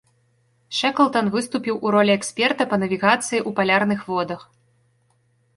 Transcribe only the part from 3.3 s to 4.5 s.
ў палярных водах.